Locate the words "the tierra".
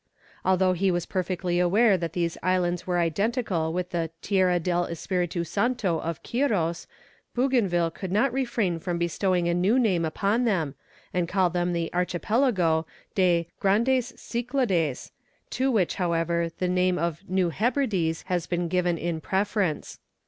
3.91-4.59